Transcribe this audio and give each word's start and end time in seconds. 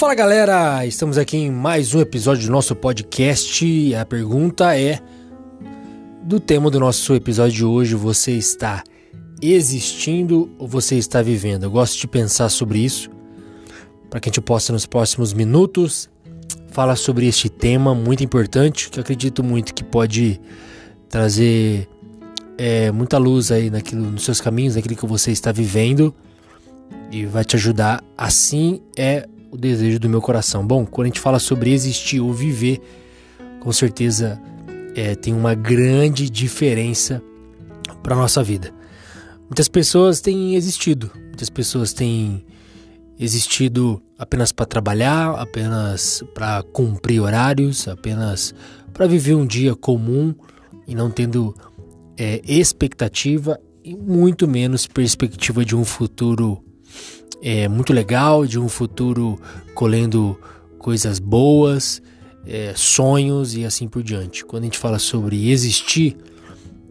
Fala 0.00 0.14
galera, 0.14 0.86
estamos 0.86 1.18
aqui 1.18 1.36
em 1.36 1.50
mais 1.50 1.94
um 1.94 2.00
episódio 2.00 2.46
do 2.46 2.50
nosso 2.50 2.74
podcast. 2.74 3.94
A 3.94 4.06
pergunta 4.06 4.74
é: 4.74 4.98
do 6.22 6.40
tema 6.40 6.70
do 6.70 6.80
nosso 6.80 7.14
episódio 7.14 7.54
de 7.54 7.64
hoje, 7.66 7.94
você 7.94 8.32
está 8.32 8.82
existindo 9.42 10.50
ou 10.58 10.66
você 10.66 10.96
está 10.96 11.20
vivendo? 11.20 11.64
Eu 11.64 11.70
gosto 11.70 12.00
de 12.00 12.08
pensar 12.08 12.48
sobre 12.48 12.78
isso 12.78 13.10
para 14.08 14.20
que 14.20 14.30
a 14.30 14.32
gente 14.32 14.40
possa 14.40 14.72
nos 14.72 14.86
próximos 14.86 15.34
minutos 15.34 16.08
falar 16.70 16.96
sobre 16.96 17.26
este 17.26 17.50
tema 17.50 17.94
muito 17.94 18.24
importante 18.24 18.88
que 18.88 18.98
acredito 18.98 19.44
muito 19.44 19.74
que 19.74 19.84
pode 19.84 20.40
trazer 21.10 21.86
é, 22.56 22.90
muita 22.90 23.18
luz 23.18 23.52
aí 23.52 23.68
naquilo, 23.68 24.10
nos 24.10 24.24
seus 24.24 24.40
caminhos, 24.40 24.76
naquilo 24.76 24.96
que 24.96 25.06
você 25.06 25.30
está 25.30 25.52
vivendo 25.52 26.14
e 27.12 27.26
vai 27.26 27.44
te 27.44 27.56
ajudar. 27.56 28.02
Assim 28.16 28.80
é 28.96 29.28
o 29.50 29.56
desejo 29.56 29.98
do 29.98 30.08
meu 30.08 30.20
coração. 30.20 30.66
Bom, 30.66 30.86
quando 30.86 31.06
a 31.06 31.08
gente 31.08 31.20
fala 31.20 31.38
sobre 31.38 31.72
existir 31.72 32.20
ou 32.20 32.32
viver, 32.32 32.80
com 33.60 33.72
certeza 33.72 34.40
é, 34.94 35.14
tem 35.14 35.34
uma 35.34 35.54
grande 35.54 36.30
diferença 36.30 37.22
para 38.02 38.16
nossa 38.16 38.42
vida. 38.42 38.72
Muitas 39.42 39.68
pessoas 39.68 40.20
têm 40.20 40.54
existido, 40.54 41.10
muitas 41.14 41.50
pessoas 41.50 41.92
têm 41.92 42.44
existido 43.18 44.00
apenas 44.18 44.52
para 44.52 44.64
trabalhar, 44.64 45.34
apenas 45.34 46.22
para 46.34 46.62
cumprir 46.62 47.20
horários, 47.20 47.88
apenas 47.88 48.54
para 48.92 49.06
viver 49.06 49.34
um 49.34 49.46
dia 49.46 49.74
comum 49.74 50.34
e 50.86 50.94
não 50.94 51.10
tendo 51.10 51.54
é, 52.16 52.40
expectativa 52.46 53.58
e 53.84 53.96
muito 53.96 54.46
menos 54.46 54.86
perspectiva 54.86 55.64
de 55.64 55.74
um 55.74 55.84
futuro 55.84 56.62
é, 57.42 57.68
muito 57.68 57.92
legal, 57.92 58.46
de 58.46 58.58
um 58.58 58.68
futuro 58.68 59.40
colhendo 59.74 60.38
coisas 60.78 61.18
boas, 61.18 62.02
é, 62.46 62.72
sonhos 62.76 63.54
e 63.54 63.64
assim 63.64 63.88
por 63.88 64.02
diante. 64.02 64.44
Quando 64.44 64.62
a 64.62 64.66
gente 64.66 64.78
fala 64.78 64.98
sobre 64.98 65.50
existir, 65.50 66.16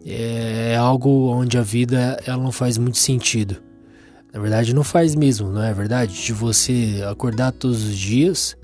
é 0.04 0.76
algo 0.76 1.28
onde 1.28 1.58
a 1.58 1.62
vida 1.62 2.20
ela 2.26 2.42
não 2.42 2.52
faz 2.52 2.78
muito 2.78 2.98
sentido. 2.98 3.56
Na 4.32 4.40
verdade, 4.40 4.72
não 4.74 4.84
faz 4.84 5.14
mesmo, 5.14 5.50
não 5.50 5.62
é 5.62 5.74
verdade? 5.74 6.24
De 6.24 6.32
você 6.32 7.02
acordar 7.08 7.52
todos 7.52 7.82
os 7.82 7.96
dias 7.96 8.56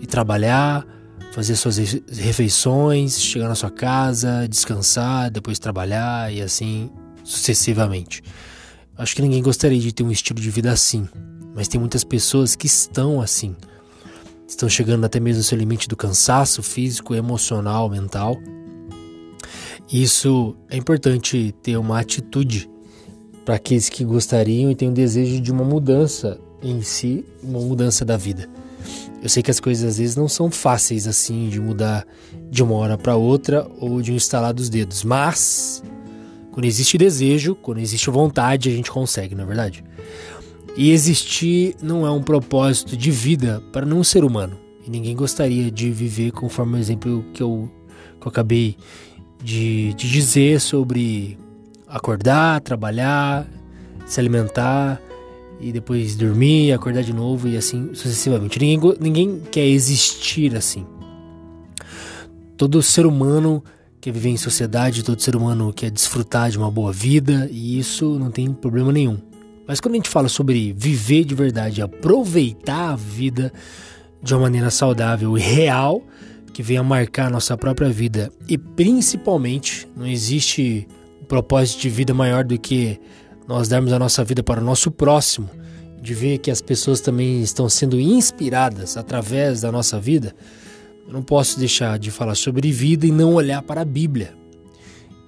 e 0.00 0.06
trabalhar, 0.06 0.86
fazer 1.32 1.56
suas 1.56 1.78
refeições, 1.78 3.20
chegar 3.20 3.48
na 3.48 3.54
sua 3.54 3.70
casa, 3.70 4.46
descansar, 4.48 5.30
depois 5.30 5.58
trabalhar 5.58 6.32
e 6.32 6.42
assim 6.42 6.90
sucessivamente. 7.24 8.22
Acho 8.98 9.14
que 9.14 9.22
ninguém 9.22 9.40
gostaria 9.40 9.78
de 9.78 9.92
ter 9.92 10.02
um 10.02 10.10
estilo 10.10 10.40
de 10.40 10.50
vida 10.50 10.72
assim, 10.72 11.08
mas 11.54 11.68
tem 11.68 11.78
muitas 11.78 12.02
pessoas 12.02 12.56
que 12.56 12.66
estão 12.66 13.20
assim. 13.20 13.54
Estão 14.46 14.68
chegando 14.68 15.04
até 15.04 15.20
mesmo 15.20 15.40
ao 15.40 15.44
seu 15.44 15.56
limite 15.56 15.86
do 15.86 15.96
cansaço 15.96 16.64
físico, 16.64 17.14
emocional, 17.14 17.88
mental. 17.88 18.36
Isso 19.90 20.56
é 20.68 20.76
importante 20.76 21.54
ter 21.62 21.76
uma 21.76 22.00
atitude 22.00 22.68
para 23.44 23.54
aqueles 23.54 23.88
que 23.88 24.04
gostariam 24.04 24.68
e 24.68 24.74
têm 24.74 24.88
um 24.88 24.92
desejo 24.92 25.40
de 25.40 25.52
uma 25.52 25.64
mudança 25.64 26.40
em 26.60 26.82
si, 26.82 27.24
uma 27.40 27.60
mudança 27.60 28.04
da 28.04 28.16
vida. 28.16 28.48
Eu 29.22 29.28
sei 29.28 29.42
que 29.44 29.50
as 29.50 29.60
coisas 29.60 29.90
às 29.92 29.98
vezes 29.98 30.16
não 30.16 30.28
são 30.28 30.50
fáceis 30.50 31.06
assim 31.06 31.48
de 31.48 31.60
mudar 31.60 32.04
de 32.50 32.62
uma 32.62 32.74
hora 32.74 32.98
para 32.98 33.14
outra 33.14 33.66
ou 33.80 34.02
de 34.02 34.12
um 34.12 34.16
instalar 34.16 34.52
dos 34.52 34.68
dedos, 34.68 35.04
mas 35.04 35.82
quando 36.58 36.64
existe 36.64 36.98
desejo, 36.98 37.54
quando 37.54 37.78
existe 37.78 38.10
vontade, 38.10 38.68
a 38.68 38.72
gente 38.72 38.90
consegue, 38.90 39.32
não 39.32 39.44
é 39.44 39.46
verdade? 39.46 39.84
E 40.76 40.90
existir 40.90 41.76
não 41.80 42.04
é 42.04 42.10
um 42.10 42.20
propósito 42.20 42.96
de 42.96 43.12
vida 43.12 43.62
para 43.72 43.86
nenhum 43.86 44.02
ser 44.02 44.24
humano. 44.24 44.58
E 44.84 44.90
ninguém 44.90 45.14
gostaria 45.14 45.70
de 45.70 45.88
viver 45.92 46.32
conforme 46.32 46.76
o 46.76 46.80
exemplo 46.80 47.24
que 47.32 47.40
eu, 47.40 47.70
que 48.20 48.26
eu 48.26 48.28
acabei 48.28 48.76
de, 49.40 49.94
de 49.94 50.10
dizer 50.10 50.60
sobre 50.60 51.38
acordar, 51.86 52.60
trabalhar, 52.60 53.46
se 54.04 54.18
alimentar 54.18 55.00
e 55.60 55.70
depois 55.70 56.16
dormir, 56.16 56.72
acordar 56.72 57.04
de 57.04 57.12
novo 57.12 57.46
e 57.46 57.56
assim 57.56 57.94
sucessivamente. 57.94 58.58
Ninguém, 58.58 58.96
ninguém 58.98 59.42
quer 59.52 59.64
existir 59.64 60.56
assim. 60.56 60.84
Todo 62.56 62.82
ser 62.82 63.06
humano 63.06 63.62
quer 64.00 64.12
viver 64.12 64.30
em 64.30 64.36
sociedade, 64.36 65.02
todo 65.02 65.20
ser 65.20 65.34
humano 65.34 65.72
quer 65.72 65.90
desfrutar 65.90 66.50
de 66.50 66.58
uma 66.58 66.70
boa 66.70 66.92
vida 66.92 67.48
e 67.50 67.78
isso 67.78 68.18
não 68.18 68.30
tem 68.30 68.52
problema 68.52 68.92
nenhum. 68.92 69.18
Mas 69.66 69.80
quando 69.80 69.94
a 69.94 69.96
gente 69.96 70.08
fala 70.08 70.28
sobre 70.28 70.72
viver 70.72 71.24
de 71.24 71.34
verdade, 71.34 71.82
aproveitar 71.82 72.92
a 72.92 72.96
vida 72.96 73.52
de 74.22 74.34
uma 74.34 74.42
maneira 74.42 74.70
saudável 74.70 75.36
e 75.36 75.40
real, 75.40 76.02
que 76.52 76.62
venha 76.62 76.82
marcar 76.82 77.26
a 77.26 77.30
nossa 77.30 77.56
própria 77.56 77.88
vida 77.88 78.32
e 78.48 78.56
principalmente 78.56 79.86
não 79.96 80.06
existe 80.06 80.88
um 81.22 81.24
propósito 81.24 81.82
de 81.82 81.88
vida 81.88 82.14
maior 82.14 82.44
do 82.44 82.58
que 82.58 82.98
nós 83.46 83.68
darmos 83.68 83.92
a 83.92 83.98
nossa 83.98 84.24
vida 84.24 84.42
para 84.42 84.60
o 84.60 84.64
nosso 84.64 84.90
próximo, 84.90 85.48
de 86.02 86.14
ver 86.14 86.38
que 86.38 86.50
as 86.50 86.60
pessoas 86.60 87.00
também 87.00 87.42
estão 87.42 87.68
sendo 87.68 88.00
inspiradas 88.00 88.96
através 88.96 89.60
da 89.60 89.70
nossa 89.70 90.00
vida. 90.00 90.34
Eu 91.08 91.14
não 91.14 91.22
posso 91.22 91.58
deixar 91.58 91.98
de 91.98 92.10
falar 92.10 92.34
sobre 92.34 92.70
vida 92.70 93.06
e 93.06 93.10
não 93.10 93.32
olhar 93.32 93.62
para 93.62 93.80
a 93.80 93.84
Bíblia, 93.84 94.36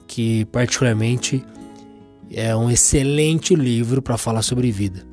que 0.06 0.44
particularmente 0.52 1.42
é 2.30 2.54
um 2.54 2.70
excelente 2.70 3.54
livro 3.54 4.02
para 4.02 4.18
falar 4.18 4.42
sobre 4.42 4.70
vida. 4.70 5.06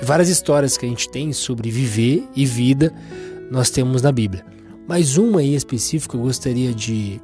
Várias 0.00 0.30
histórias 0.30 0.78
que 0.78 0.86
a 0.86 0.88
gente 0.88 1.10
tem 1.10 1.30
sobre 1.34 1.70
viver 1.70 2.26
e 2.34 2.46
vida 2.46 2.90
nós 3.50 3.68
temos 3.68 4.00
na 4.00 4.10
Bíblia. 4.10 4.46
Mas 4.88 5.18
uma 5.18 5.40
aí 5.40 5.54
específica 5.54 6.16
eu 6.16 6.22
gostaria 6.22 6.72
de, 6.72 7.20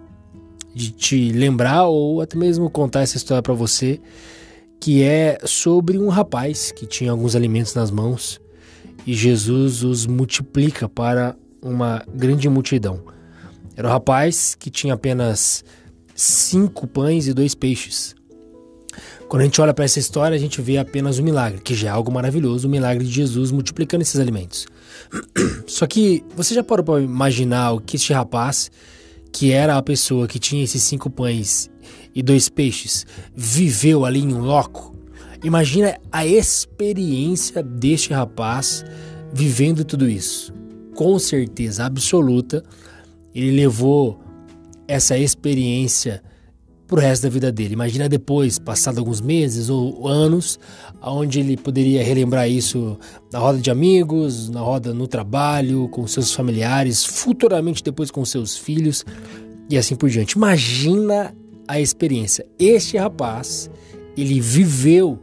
de 0.75 0.91
te 0.91 1.33
lembrar 1.33 1.87
ou 1.87 2.21
até 2.21 2.37
mesmo 2.37 2.69
contar 2.69 3.01
essa 3.01 3.17
história 3.17 3.43
para 3.43 3.55
você, 3.55 3.99
que 4.79 5.03
é 5.03 5.39
sobre 5.47 5.97
um 5.97 6.09
rapaz 6.09 6.71
que 6.71 6.85
tinha 6.85 7.13
alguns 7.13 7.35
alimentos 7.35 7.75
nas 7.75 7.91
mãos 7.91 8.39
e 9.07 9.15
Jesus 9.15 9.83
os 9.83 10.07
multiplica 10.07 10.87
para 10.87 11.35
uma 11.63 12.03
grande 12.15 12.49
multidão. 12.49 13.03
Era 13.77 13.89
um 13.89 13.91
rapaz 13.91 14.55
que 14.55 14.71
tinha 14.71 14.95
apenas 14.95 15.65
cinco 16.15 16.87
pães 16.87 17.27
e 17.27 17.33
dois 17.33 17.55
peixes. 17.55 18.15
Quando 19.29 19.43
a 19.43 19.45
gente 19.45 19.61
olha 19.61 19.73
para 19.73 19.85
essa 19.85 19.99
história, 19.99 20.35
a 20.35 20.41
gente 20.41 20.61
vê 20.61 20.77
apenas 20.77 21.19
um 21.19 21.23
milagre, 21.23 21.61
que 21.61 21.75
já 21.75 21.89
é 21.89 21.91
algo 21.91 22.11
maravilhoso, 22.11 22.67
o 22.67 22.71
milagre 22.71 23.05
de 23.05 23.13
Jesus 23.13 23.53
multiplicando 23.53 24.03
esses 24.03 24.19
alimentos. 24.19 24.67
Só 25.67 25.87
que 25.87 26.25
você 26.37 26.53
já 26.53 26.65
parou 26.65 26.85
para 26.85 27.01
imaginar 27.01 27.81
que 27.87 27.97
este 27.97 28.13
rapaz, 28.13 28.71
que 29.33 29.53
era 29.53 29.77
a 29.77 29.83
pessoa 29.83 30.27
que 30.27 30.41
tinha 30.41 30.65
esses 30.65 30.83
cinco 30.83 31.09
pães 31.09 31.71
e 32.13 32.23
dois 32.23 32.49
peixes, 32.49 33.07
viveu 33.35 34.05
ali 34.05 34.21
em 34.21 34.35
um 34.35 34.41
loco? 34.41 34.97
Imagina 35.45 35.97
a 36.11 36.27
experiência 36.27 37.63
deste 37.63 38.13
rapaz 38.13 38.85
vivendo 39.33 39.85
tudo 39.85 40.09
isso 40.09 40.60
com 41.01 41.19
certeza 41.19 41.87
absoluta, 41.87 42.63
ele 43.35 43.53
levou 43.53 44.21
essa 44.87 45.17
experiência 45.17 46.23
para 46.87 46.99
o 46.99 47.01
resto 47.01 47.23
da 47.23 47.31
vida 47.31 47.51
dele. 47.51 47.73
Imagina 47.73 48.07
depois, 48.07 48.59
passado 48.59 48.99
alguns 48.99 49.19
meses 49.19 49.71
ou 49.71 50.07
anos, 50.07 50.61
onde 51.01 51.41
ele 51.41 51.57
poderia 51.57 52.05
relembrar 52.05 52.51
isso 52.51 52.99
na 53.33 53.39
roda 53.39 53.57
de 53.57 53.71
amigos, 53.71 54.51
na 54.51 54.61
roda 54.61 54.93
no 54.93 55.07
trabalho, 55.07 55.89
com 55.89 56.07
seus 56.07 56.35
familiares, 56.35 57.03
futuramente 57.03 57.83
depois 57.83 58.11
com 58.11 58.23
seus 58.23 58.59
filhos 58.59 59.03
e 59.71 59.79
assim 59.79 59.97
por 59.97 60.11
diante. 60.11 60.33
Imagina 60.33 61.35
a 61.67 61.81
experiência. 61.81 62.45
Este 62.59 62.99
rapaz, 62.99 63.71
ele 64.19 64.39
viveu 64.39 65.19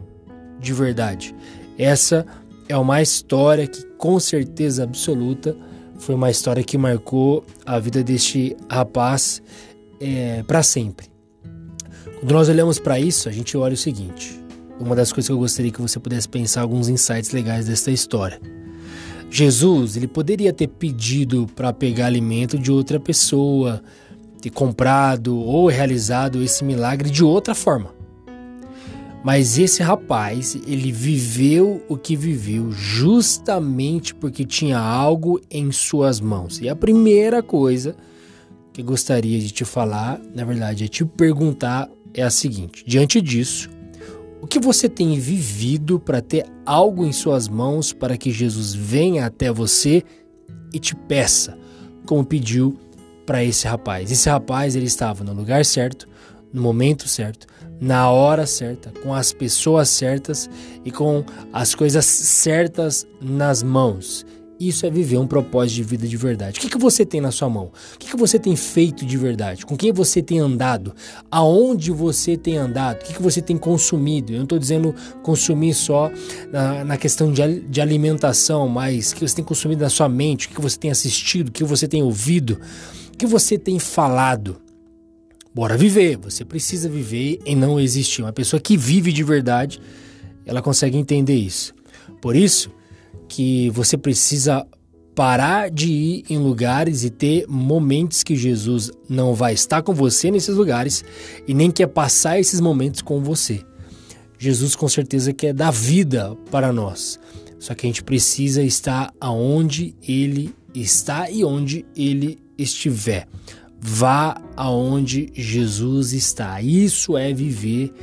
de 0.59 0.73
verdade. 0.73 1.35
Essa 1.77 2.25
é 2.67 2.75
uma 2.75 2.99
história 2.99 3.67
que 3.67 3.85
com 3.99 4.19
certeza 4.19 4.83
absoluta 4.83 5.55
foi 5.97 6.15
uma 6.15 6.29
história 6.29 6.63
que 6.63 6.77
marcou 6.77 7.43
a 7.65 7.79
vida 7.79 8.03
deste 8.03 8.55
rapaz 8.69 9.41
é, 9.99 10.43
para 10.43 10.63
sempre. 10.63 11.07
Quando 12.19 12.31
nós 12.31 12.49
olhamos 12.49 12.79
para 12.79 12.99
isso, 12.99 13.29
a 13.29 13.31
gente 13.31 13.55
olha 13.57 13.73
o 13.73 13.77
seguinte: 13.77 14.39
uma 14.79 14.95
das 14.95 15.11
coisas 15.11 15.27
que 15.27 15.33
eu 15.33 15.39
gostaria 15.39 15.71
que 15.71 15.81
você 15.81 15.99
pudesse 15.99 16.27
pensar 16.27 16.61
alguns 16.61 16.89
insights 16.89 17.31
legais 17.31 17.67
dessa 17.67 17.91
história. 17.91 18.39
Jesus, 19.29 19.97
ele 19.97 20.07
poderia 20.07 20.53
ter 20.53 20.67
pedido 20.67 21.47
para 21.55 21.73
pegar 21.73 22.05
alimento 22.05 22.57
de 22.57 22.71
outra 22.71 22.99
pessoa, 22.99 23.83
ter 24.41 24.49
comprado 24.49 25.37
ou 25.37 25.67
realizado 25.67 26.41
esse 26.41 26.63
milagre 26.63 27.09
de 27.09 27.23
outra 27.23 27.53
forma. 27.53 27.96
Mas 29.23 29.57
esse 29.57 29.83
rapaz, 29.83 30.55
ele 30.67 30.91
viveu 30.91 31.83
o 31.89 31.97
que 31.97 32.15
viveu 32.15 32.71
justamente 32.71 34.15
porque 34.15 34.45
tinha 34.45 34.79
algo 34.79 35.41
em 35.49 35.71
suas 35.71 36.19
mãos. 36.19 36.59
E 36.61 36.69
a 36.69 36.75
primeira 36.75 37.43
coisa 37.43 37.95
que 38.71 38.81
gostaria 38.81 39.39
de 39.39 39.51
te 39.51 39.65
falar, 39.65 40.21
na 40.33 40.45
verdade, 40.45 40.85
é 40.85 40.87
te 40.87 41.03
perguntar 41.03 41.89
é 42.13 42.23
a 42.23 42.29
seguinte: 42.29 42.83
diante 42.85 43.19
disso, 43.21 43.69
o 44.41 44.47
que 44.47 44.59
você 44.59 44.87
tem 44.87 45.19
vivido 45.19 45.99
para 45.99 46.21
ter 46.21 46.45
algo 46.65 47.05
em 47.05 47.11
suas 47.11 47.47
mãos 47.47 47.91
para 47.91 48.17
que 48.17 48.31
Jesus 48.31 48.73
venha 48.73 49.25
até 49.25 49.51
você 49.51 50.03
e 50.73 50.79
te 50.79 50.95
peça, 50.95 51.57
como 52.05 52.23
pediu 52.23 52.77
para 53.25 53.43
esse 53.43 53.67
rapaz. 53.67 54.11
Esse 54.11 54.29
rapaz 54.29 54.75
ele 54.75 54.85
estava 54.85 55.23
no 55.23 55.33
lugar 55.33 55.65
certo, 55.65 56.07
no 56.53 56.61
momento 56.61 57.07
certo, 57.07 57.47
na 57.79 58.09
hora 58.09 58.45
certa, 58.45 58.91
com 59.01 59.13
as 59.13 59.31
pessoas 59.31 59.89
certas 59.89 60.49
e 60.83 60.91
com 60.91 61.23
as 61.53 61.75
coisas 61.75 62.05
certas 62.05 63.07
nas 63.21 63.61
mãos. 63.61 64.25
Isso 64.59 64.87
é 64.87 64.89
viver 64.89 65.17
um 65.17 65.27
propósito 65.27 65.75
de 65.75 65.83
vida 65.83 66.07
de 66.07 66.17
verdade. 66.17 66.57
O 66.57 66.61
que, 66.61 66.69
que 66.69 66.77
você 66.79 67.05
tem 67.05 67.21
na 67.21 67.29
sua 67.29 67.47
mão? 67.47 67.65
O 67.93 67.99
que, 67.99 68.09
que 68.09 68.17
você 68.17 68.39
tem 68.39 68.55
feito 68.55 69.05
de 69.05 69.15
verdade? 69.15 69.65
Com 69.65 69.77
quem 69.77 69.91
você 69.91 70.21
tem 70.21 70.39
andado? 70.39 70.95
Aonde 71.29 71.91
você 71.91 72.35
tem 72.35 72.57
andado? 72.57 73.01
O 73.01 73.05
que, 73.05 73.13
que 73.13 73.21
você 73.21 73.39
tem 73.39 73.55
consumido? 73.55 74.31
Eu 74.31 74.37
não 74.37 74.43
estou 74.43 74.57
dizendo 74.57 74.95
consumir 75.21 75.75
só 75.75 76.09
na, 76.51 76.83
na 76.83 76.97
questão 76.97 77.31
de, 77.31 77.59
de, 77.61 77.81
alimentação, 77.81 78.67
mas 78.67 79.11
o 79.11 79.15
que 79.15 79.27
você 79.27 79.35
tem 79.35 79.45
consumido 79.45 79.83
na 79.83 79.89
sua 79.89 80.09
mente, 80.09 80.47
o 80.47 80.49
que 80.49 80.61
você 80.61 80.77
tem 80.77 80.89
assistido, 80.89 81.49
o 81.49 81.51
que 81.51 81.63
você 81.63 81.87
tem 81.87 82.01
ouvido, 82.01 82.59
o 83.13 83.17
que 83.17 83.27
você 83.27 83.59
tem 83.59 83.77
falado. 83.77 84.57
Bora 85.57 85.75
viver. 85.75 86.17
Você 86.17 86.45
precisa 86.45 86.87
viver 86.87 87.39
e 87.43 87.55
não 87.55 87.79
existir. 87.79 88.21
Uma 88.21 88.31
pessoa 88.31 88.59
que 88.59 88.77
vive 88.77 89.11
de 89.11 89.23
verdade, 89.23 89.81
ela 90.45 90.61
consegue 90.61 90.99
entender 90.99 91.33
isso. 91.33 91.73
Por 92.21 92.35
isso, 92.35 92.69
que 93.27 93.71
você 93.71 93.97
precisa 93.97 94.63
parar 95.15 95.71
de 95.71 95.91
ir 95.91 96.25
em 96.29 96.37
lugares 96.37 97.03
e 97.03 97.09
ter 97.09 97.47
momentos 97.47 98.21
que 98.21 98.35
Jesus 98.35 98.91
não 99.09 99.33
vai 99.33 99.55
estar 99.55 99.81
com 99.81 99.95
você 99.95 100.29
nesses 100.29 100.55
lugares 100.55 101.03
e 101.47 101.55
nem 101.55 101.71
quer 101.71 101.87
passar 101.87 102.39
esses 102.39 102.61
momentos 102.61 103.01
com 103.01 103.19
você. 103.19 103.65
Jesus 104.37 104.75
com 104.75 104.87
certeza 104.87 105.33
quer 105.33 105.55
dar 105.55 105.71
vida 105.71 106.37
para 106.51 106.71
nós. 106.71 107.19
Só 107.57 107.73
que 107.73 107.87
a 107.87 107.89
gente 107.89 108.03
precisa 108.03 108.61
estar 108.61 109.11
aonde 109.19 109.95
ele 110.07 110.53
está 110.75 111.31
e 111.31 111.43
onde 111.43 111.83
ele 111.95 112.37
estiver. 112.59 113.27
Vá 113.89 114.35
aonde 114.57 115.31
Jesus 115.33 116.11
está. 116.11 116.61
Isso 116.61 117.17
é 117.17 117.31
viver 117.31 117.93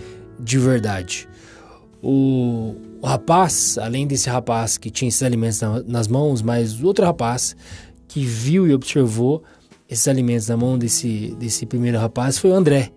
de 0.40 0.58
verdade. 0.58 1.28
O, 2.02 2.74
o 3.02 3.06
rapaz, 3.06 3.76
além 3.76 4.06
desse 4.06 4.30
rapaz 4.30 4.78
que 4.78 4.88
tinha 4.88 5.10
esses 5.10 5.22
alimentos 5.22 5.60
na, 5.60 5.82
nas 5.82 6.08
mãos, 6.08 6.40
mas 6.40 6.82
outro 6.82 7.04
rapaz 7.04 7.54
que 8.08 8.24
viu 8.24 8.66
e 8.66 8.72
observou 8.72 9.44
esses 9.86 10.08
alimentos 10.08 10.48
na 10.48 10.56
mão 10.56 10.78
desse, 10.78 11.36
desse 11.38 11.66
primeiro 11.66 11.98
rapaz 11.98 12.38
foi 12.38 12.50
o 12.50 12.54
André. 12.54 12.90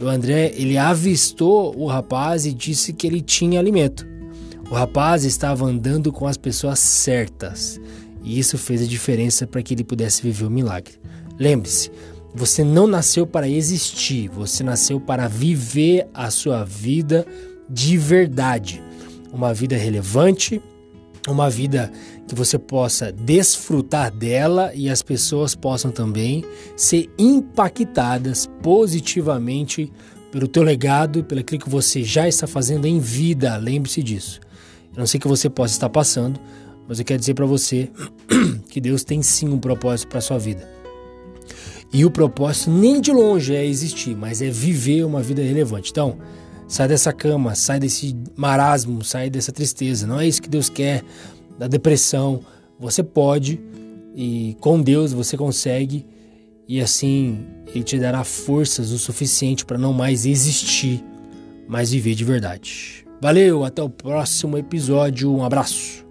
O 0.00 0.06
André, 0.06 0.52
ele 0.54 0.78
avistou 0.78 1.76
o 1.76 1.86
rapaz 1.88 2.46
e 2.46 2.54
disse 2.54 2.92
que 2.92 3.08
ele 3.08 3.20
tinha 3.20 3.58
alimento. 3.58 4.06
O 4.70 4.74
rapaz 4.74 5.24
estava 5.24 5.64
andando 5.64 6.12
com 6.12 6.28
as 6.28 6.36
pessoas 6.36 6.78
certas. 6.78 7.80
E 8.22 8.38
isso 8.38 8.56
fez 8.56 8.82
a 8.82 8.86
diferença 8.86 9.48
para 9.48 9.62
que 9.64 9.74
ele 9.74 9.82
pudesse 9.82 10.22
viver 10.22 10.44
o 10.44 10.50
milagre. 10.50 10.94
Lembre-se, 11.38 11.90
você 12.34 12.64
não 12.64 12.86
nasceu 12.86 13.26
para 13.26 13.48
existir, 13.48 14.28
você 14.28 14.64
nasceu 14.64 15.00
para 15.00 15.28
viver 15.28 16.08
a 16.12 16.30
sua 16.30 16.64
vida 16.64 17.26
de 17.68 17.96
verdade. 17.96 18.82
Uma 19.32 19.54
vida 19.54 19.76
relevante, 19.76 20.60
uma 21.28 21.48
vida 21.48 21.90
que 22.28 22.34
você 22.34 22.58
possa 22.58 23.12
desfrutar 23.12 24.10
dela 24.10 24.72
e 24.74 24.90
as 24.90 25.02
pessoas 25.02 25.54
possam 25.54 25.90
também 25.90 26.44
ser 26.76 27.08
impactadas 27.18 28.48
positivamente 28.62 29.92
pelo 30.30 30.48
teu 30.48 30.64
legado 30.64 31.22
pelo 31.22 31.44
que 31.44 31.58
você 31.68 32.02
já 32.02 32.26
está 32.26 32.46
fazendo 32.46 32.86
em 32.86 32.98
vida. 32.98 33.56
Lembre-se 33.56 34.02
disso. 34.02 34.40
Eu 34.92 34.98
não 34.98 35.06
sei 35.06 35.20
que 35.20 35.28
você 35.28 35.48
possa 35.48 35.74
estar 35.74 35.88
passando, 35.88 36.40
mas 36.88 36.98
eu 36.98 37.04
quero 37.04 37.20
dizer 37.20 37.34
para 37.34 37.46
você 37.46 37.88
que 38.68 38.80
Deus 38.80 39.04
tem 39.04 39.22
sim 39.22 39.48
um 39.48 39.58
propósito 39.58 40.08
para 40.08 40.20
sua 40.20 40.38
vida. 40.38 40.83
E 41.94 42.04
o 42.04 42.10
propósito 42.10 42.70
nem 42.70 43.00
de 43.00 43.10
longe 43.10 43.54
é 43.54 43.64
existir, 43.64 44.14
mas 44.14 44.42
é 44.42 44.50
viver 44.50 45.04
uma 45.04 45.22
vida 45.22 45.40
relevante. 45.40 45.90
Então, 45.90 46.18
Sai 46.66 46.88
dessa 46.88 47.12
cama, 47.12 47.54
sai 47.54 47.78
desse 47.78 48.16
marasmo, 48.36 49.04
sai 49.04 49.28
dessa 49.28 49.52
tristeza. 49.52 50.06
Não 50.06 50.18
é 50.18 50.26
isso 50.26 50.40
que 50.40 50.48
Deus 50.48 50.68
quer, 50.68 51.02
da 51.58 51.68
depressão. 51.68 52.40
Você 52.78 53.02
pode 53.02 53.60
e 54.14 54.56
com 54.60 54.80
Deus 54.80 55.12
você 55.12 55.36
consegue 55.36 56.06
e 56.66 56.80
assim 56.80 57.46
ele 57.68 57.84
te 57.84 57.98
dará 57.98 58.24
forças 58.24 58.90
o 58.90 58.98
suficiente 58.98 59.64
para 59.64 59.76
não 59.76 59.92
mais 59.92 60.24
existir, 60.24 61.04
mas 61.68 61.90
viver 61.90 62.14
de 62.14 62.24
verdade. 62.24 63.06
Valeu, 63.20 63.64
até 63.64 63.82
o 63.82 63.88
próximo 63.90 64.56
episódio. 64.56 65.32
Um 65.32 65.44
abraço. 65.44 66.03